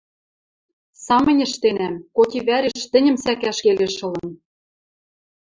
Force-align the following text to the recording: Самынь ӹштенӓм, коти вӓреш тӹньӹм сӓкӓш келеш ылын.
Самынь 1.05 1.43
ӹштенӓм, 1.47 1.95
коти 2.15 2.39
вӓреш 2.47 2.81
тӹньӹм 2.91 3.17
сӓкӓш 3.23 3.57
келеш 3.63 3.95
ылын. 4.07 4.29